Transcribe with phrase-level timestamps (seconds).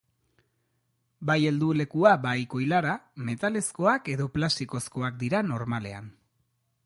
[1.29, 2.95] Bai heldulekua bai koilara
[3.29, 6.11] metalezkoak edo plastikozkoak dira normalean.